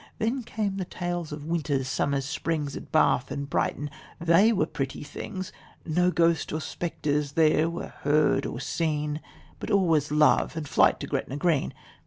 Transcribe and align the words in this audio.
Then 0.17 0.41
came 0.41 0.77
the 0.77 0.85
tales 0.85 1.31
of 1.31 1.45
Winters, 1.45 1.87
Summers, 1.87 2.25
Springs 2.25 2.75
At 2.75 2.91
Bath 2.91 3.29
and 3.29 3.47
Brighton 3.47 3.91
they 4.19 4.51
were 4.51 4.65
pretty 4.65 5.03
things! 5.03 5.53
No 5.85 6.09
ghosts 6.09 6.51
or 6.51 6.59
spectres 6.59 7.33
there 7.33 7.69
were 7.69 7.93
heard 8.01 8.47
or 8.47 8.59
seen, 8.59 9.21
But 9.59 9.69
all 9.69 9.85
was 9.87 10.11
love 10.11 10.57
and 10.57 10.67
flight 10.67 10.99
to 11.01 11.05
Gretna 11.07 11.37
green. 11.37 11.75